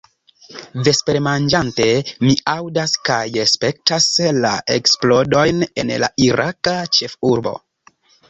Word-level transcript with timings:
Vespermanĝante, 0.85 1.83
mi 2.29 2.33
aŭdas 2.53 2.95
kaj 3.09 3.19
spektas 3.53 4.07
la 4.47 4.55
eksplodojn 4.79 5.61
en 5.83 5.93
la 6.05 6.11
iraka 6.29 6.75
ĉefurbo. 6.99 7.57